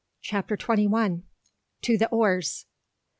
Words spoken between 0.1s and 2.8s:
CHAPTER TWENTY ONE. TO THE OARS.